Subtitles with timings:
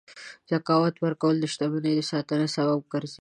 [0.51, 3.09] زکات ورکول د شتمنۍ د ساتنې سبب ګرځي.